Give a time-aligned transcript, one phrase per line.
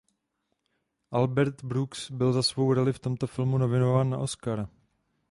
[1.11, 4.69] Albert Brooks byl za svou roli v tomto filmu nominován na Oscara.